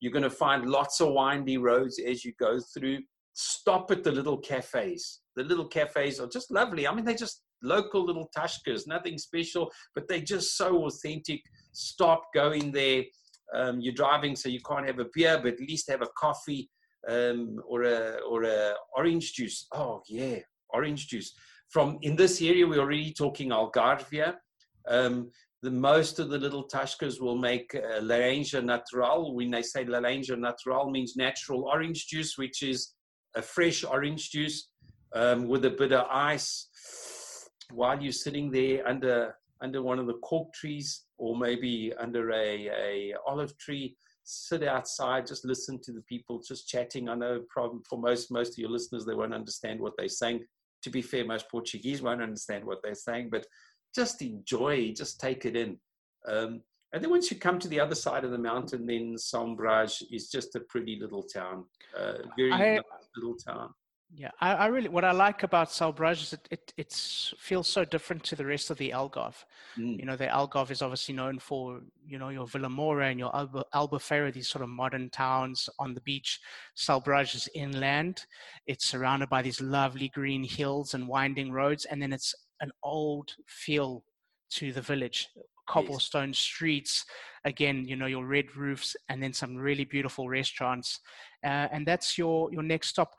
you're 0.00 0.12
going 0.12 0.22
to 0.22 0.30
find 0.30 0.66
lots 0.66 1.00
of 1.00 1.12
windy 1.12 1.58
roads 1.58 1.98
as 1.98 2.24
you 2.24 2.32
go 2.38 2.58
through. 2.74 2.98
Stop 3.34 3.90
at 3.90 4.02
the 4.02 4.12
little 4.12 4.38
cafes. 4.38 5.20
The 5.36 5.44
little 5.44 5.66
cafes 5.66 6.20
are 6.20 6.28
just 6.28 6.50
lovely. 6.50 6.86
I 6.86 6.94
mean, 6.94 7.04
they're 7.04 7.14
just 7.14 7.42
local 7.62 8.04
little 8.04 8.28
tascas, 8.36 8.86
nothing 8.86 9.18
special, 9.18 9.70
but 9.94 10.08
they're 10.08 10.20
just 10.20 10.56
so 10.56 10.86
authentic. 10.86 11.40
Stop, 11.72 12.22
go 12.34 12.52
in 12.52 12.72
there. 12.72 13.04
Um, 13.54 13.80
you're 13.80 13.94
driving, 13.94 14.36
so 14.36 14.48
you 14.48 14.60
can't 14.60 14.86
have 14.86 14.98
a 14.98 15.06
beer, 15.14 15.38
but 15.42 15.54
at 15.54 15.60
least 15.60 15.90
have 15.90 16.02
a 16.02 16.08
coffee. 16.18 16.68
um, 17.08 17.60
or 17.66 17.84
a 17.84 18.18
or 18.28 18.44
a 18.44 18.74
orange 18.96 19.32
juice. 19.34 19.66
Oh 19.72 20.02
yeah, 20.08 20.38
orange 20.70 21.08
juice. 21.08 21.32
From 21.70 21.98
in 22.02 22.16
this 22.16 22.40
area, 22.42 22.66
we're 22.66 22.80
already 22.80 23.12
talking 23.12 23.50
Algarve. 23.50 24.34
Um, 24.88 25.30
the 25.62 25.70
most 25.70 26.20
of 26.20 26.28
the 26.28 26.38
little 26.38 26.68
Tascas 26.68 27.20
will 27.20 27.36
make 27.36 27.74
uh, 27.74 28.00
Laranja 28.00 28.64
Natural. 28.64 29.34
When 29.34 29.50
they 29.50 29.62
say 29.62 29.84
Laranja 29.84 30.38
Natural, 30.38 30.90
means 30.90 31.16
natural 31.16 31.64
orange 31.64 32.06
juice, 32.06 32.38
which 32.38 32.62
is 32.62 32.94
a 33.34 33.42
fresh 33.42 33.84
orange 33.84 34.30
juice 34.30 34.68
um, 35.14 35.48
with 35.48 35.64
a 35.64 35.70
bit 35.70 35.92
of 35.92 36.06
ice 36.10 36.68
while 37.72 38.00
you're 38.00 38.12
sitting 38.12 38.50
there 38.50 38.86
under 38.86 39.34
under 39.60 39.82
one 39.82 39.98
of 39.98 40.06
the 40.06 40.14
cork 40.14 40.52
trees 40.52 41.06
or 41.18 41.36
maybe 41.36 41.92
under 41.98 42.30
a, 42.30 42.68
a 42.68 43.14
olive 43.26 43.56
tree. 43.58 43.96
Sit 44.22 44.62
outside 44.62 45.26
just 45.26 45.44
listen 45.44 45.80
to 45.82 45.92
the 45.92 46.02
people 46.02 46.40
just 46.46 46.68
chatting. 46.68 47.08
I 47.08 47.14
know 47.14 47.40
problem 47.48 47.82
for 47.88 47.98
most 47.98 48.30
most 48.30 48.52
of 48.52 48.58
your 48.58 48.70
listeners 48.70 49.04
they 49.04 49.14
won't 49.14 49.34
understand 49.34 49.80
what 49.80 49.94
they're 49.98 50.08
saying. 50.08 50.44
To 50.84 50.90
be 50.90 51.02
fair 51.02 51.24
most 51.24 51.50
portuguese 51.50 52.02
won't 52.02 52.22
understand 52.22 52.64
what 52.64 52.78
they're 52.84 52.94
saying 52.94 53.30
but 53.32 53.44
just 53.94 54.22
enjoy 54.22 54.92
just 54.94 55.20
take 55.20 55.44
it 55.44 55.56
in 55.56 55.78
um, 56.28 56.60
and 56.92 57.02
then 57.02 57.10
once 57.10 57.30
you 57.30 57.36
come 57.36 57.58
to 57.58 57.68
the 57.68 57.80
other 57.80 57.94
side 57.94 58.24
of 58.24 58.30
the 58.30 58.38
mountain 58.38 58.86
then 58.86 59.14
Brás 59.56 60.02
is 60.10 60.28
just 60.28 60.54
a 60.56 60.60
pretty 60.60 60.98
little 61.00 61.22
town 61.22 61.64
uh, 61.98 62.14
very 62.36 62.52
I, 62.52 62.74
nice 62.76 63.08
little 63.16 63.36
town 63.36 63.70
yeah, 64.14 64.30
I, 64.40 64.54
I, 64.54 64.66
really 64.68 64.88
what 64.88 65.04
I 65.04 65.12
like 65.12 65.42
about 65.42 65.68
Brás 65.92 66.22
is 66.22 66.32
it, 66.32 66.48
it 66.50 66.72
it's 66.78 67.34
feels 67.38 67.68
so 67.68 67.84
different 67.84 68.24
to 68.24 68.36
the 68.36 68.46
rest 68.46 68.70
of 68.70 68.78
the 68.78 68.90
Algarve. 68.90 69.44
Mm. 69.76 69.98
You 69.98 70.06
know, 70.06 70.16
the 70.16 70.26
Algarve 70.26 70.70
is 70.70 70.80
obviously 70.80 71.14
known 71.14 71.38
for 71.38 71.80
you 72.06 72.18
know 72.18 72.30
your 72.30 72.46
Vila 72.46 72.68
Moura 72.68 73.10
and 73.10 73.18
your 73.18 73.34
Alba, 73.36 73.64
Albufeira, 73.74 74.32
these 74.32 74.48
sort 74.48 74.62
of 74.62 74.70
modern 74.70 75.10
towns 75.10 75.68
on 75.78 75.92
the 75.92 76.00
beach. 76.00 76.40
Brás 77.00 77.34
is 77.34 77.50
inland. 77.54 78.24
It's 78.66 78.86
surrounded 78.86 79.28
by 79.28 79.42
these 79.42 79.60
lovely 79.60 80.08
green 80.08 80.42
hills 80.42 80.94
and 80.94 81.06
winding 81.06 81.52
roads, 81.52 81.84
and 81.84 82.00
then 82.00 82.14
it's 82.14 82.34
an 82.60 82.70
old 82.82 83.32
feel 83.46 84.04
to 84.50 84.72
the 84.72 84.82
village. 84.82 85.28
Cobblestone 85.68 86.30
yes. 86.30 86.38
streets, 86.38 87.04
again, 87.44 87.84
you 87.86 87.94
know, 87.94 88.06
your 88.06 88.24
red 88.24 88.56
roofs, 88.56 88.96
and 89.10 89.22
then 89.22 89.34
some 89.34 89.54
really 89.54 89.84
beautiful 89.84 90.26
restaurants. 90.26 91.00
Uh, 91.44 91.68
and 91.70 91.86
that's 91.86 92.16
your 92.16 92.50
your 92.50 92.62
next 92.62 92.88
stop 92.88 93.14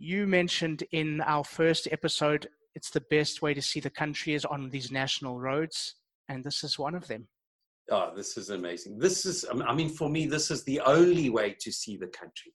you 0.00 0.26
mentioned 0.26 0.82
in 0.92 1.20
our 1.20 1.44
first 1.44 1.86
episode 1.92 2.48
it's 2.74 2.88
the 2.88 3.02
best 3.10 3.42
way 3.42 3.52
to 3.52 3.60
see 3.60 3.80
the 3.80 3.90
country 3.90 4.32
is 4.32 4.46
on 4.46 4.70
these 4.70 4.90
national 4.90 5.38
roads 5.38 5.96
and 6.30 6.42
this 6.42 6.64
is 6.64 6.78
one 6.78 6.94
of 6.94 7.06
them 7.06 7.28
oh 7.90 8.10
this 8.16 8.38
is 8.38 8.48
amazing 8.48 8.98
this 8.98 9.26
is 9.26 9.44
i 9.66 9.74
mean 9.74 9.90
for 9.90 10.08
me 10.08 10.24
this 10.24 10.50
is 10.50 10.64
the 10.64 10.80
only 10.80 11.28
way 11.28 11.54
to 11.60 11.70
see 11.70 11.98
the 11.98 12.06
country 12.06 12.52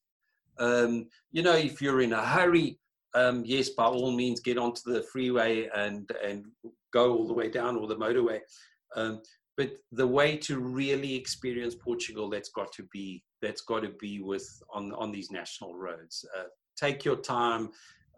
um, 0.57 1.05
you 1.31 1.43
know 1.43 1.55
if 1.55 1.81
you're 1.81 2.01
in 2.01 2.13
a 2.13 2.25
hurry 2.25 2.79
um, 3.15 3.43
yes 3.45 3.69
by 3.69 3.85
all 3.85 4.11
means 4.11 4.39
get 4.39 4.57
onto 4.57 4.81
the 4.85 5.01
freeway 5.01 5.67
and 5.75 6.11
and 6.23 6.45
go 6.93 7.13
all 7.13 7.27
the 7.27 7.33
way 7.33 7.49
down 7.49 7.75
or 7.75 7.87
the 7.87 7.95
motorway. 7.95 8.39
Um, 8.95 9.21
but 9.57 9.71
the 9.93 10.05
way 10.05 10.35
to 10.37 10.59
really 10.59 11.15
experience 11.15 11.75
portugal 11.75 12.29
that's 12.29 12.49
got 12.49 12.71
to 12.73 12.83
be 12.91 13.23
that's 13.41 13.61
got 13.61 13.83
to 13.83 13.89
be 13.99 14.21
with 14.21 14.47
on 14.73 14.93
on 14.93 15.11
these 15.11 15.31
national 15.31 15.75
roads. 15.75 16.25
Uh, 16.37 16.43
take 16.77 17.05
your 17.05 17.15
time 17.15 17.69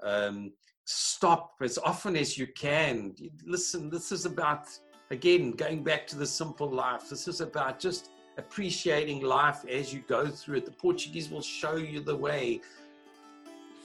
um, 0.04 0.52
stop 0.86 1.54
as 1.62 1.78
often 1.78 2.16
as 2.16 2.38
you 2.38 2.48
can. 2.48 3.16
Listen 3.46 3.90
this 3.90 4.12
is 4.12 4.26
about 4.26 4.68
again 5.12 5.52
going 5.52 5.84
back 5.84 6.08
to 6.08 6.18
the 6.18 6.26
simple 6.26 6.70
life. 6.70 7.10
This 7.10 7.28
is 7.28 7.40
about 7.42 7.80
just 7.80 8.10
appreciating 8.40 9.22
life 9.22 9.66
as 9.70 9.94
you 9.94 10.04
go 10.08 10.28
through 10.28 10.58
it. 10.58 10.66
The 10.66 10.72
portuguese 10.72 11.30
will 11.30 11.42
show 11.42 11.76
you 11.76 12.00
the 12.02 12.16
way. 12.16 12.62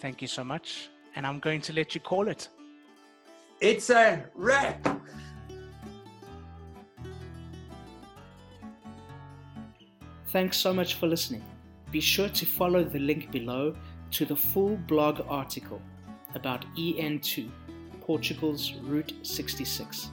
Thank 0.01 0.21
you 0.21 0.29
so 0.29 0.43
much 0.43 0.92
and 1.17 1.27
i'm 1.27 1.39
going 1.39 1.61
to 1.61 1.73
let 1.73 1.95
you 1.95 2.01
call 2.01 2.29
it 2.29 2.49
it's 3.61 3.91
a 3.91 4.25
wrap 4.35 5.01
thanks 10.29 10.57
so 10.57 10.73
much 10.73 10.95
for 10.95 11.07
listening 11.07 11.43
be 11.91 12.01
sure 12.01 12.29
to 12.31 12.47
follow 12.47 12.83
the 12.83 12.99
link 12.99 13.31
below 13.31 13.75
to 14.13 14.25
the 14.25 14.37
full 14.37 14.77
blog 14.87 15.21
article 15.29 15.81
about 16.35 16.65
EN2, 16.77 17.51
Portugal's 18.01 18.75
Route 18.83 19.13
66. 19.23 20.09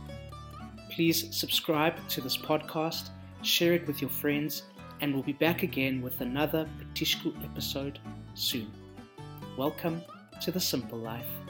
Please 0.91 1.33
subscribe 1.35 1.95
to 2.09 2.21
this 2.21 2.37
podcast, 2.37 3.09
share 3.41 3.73
it 3.73 3.87
with 3.87 4.01
your 4.01 4.09
friends, 4.09 4.63
and 5.01 5.13
we'll 5.13 5.23
be 5.23 5.33
back 5.33 5.63
again 5.63 6.01
with 6.01 6.19
another 6.21 6.67
Petisco 6.79 7.33
episode 7.43 7.99
soon. 8.33 8.71
Welcome 9.57 10.01
to 10.41 10.51
the 10.51 10.59
Simple 10.59 10.97
Life. 10.97 11.48